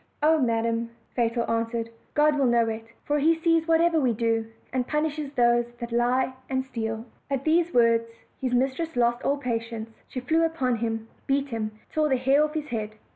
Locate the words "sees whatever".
3.35-3.99